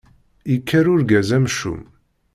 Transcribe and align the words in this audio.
Yekker 0.51 0.85
urgaz 0.93 1.29
amcum. 1.37 1.79